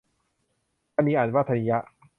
[0.95, 1.79] ธนิย อ่านว่า ทะนิยะ